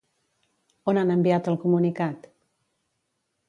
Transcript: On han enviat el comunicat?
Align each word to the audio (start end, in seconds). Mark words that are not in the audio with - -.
On 0.93 0.99
han 1.01 1.11
enviat 1.17 1.49
el 1.53 1.59
comunicat? 1.67 2.29